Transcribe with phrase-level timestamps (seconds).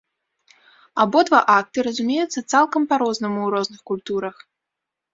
[1.05, 4.35] Абодва акты разумеюцца цалкам па-рознаму ў розных культурах.